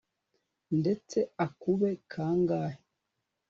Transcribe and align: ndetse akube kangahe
ndetse 0.79 1.17
akube 1.45 1.89
kangahe 2.11 2.79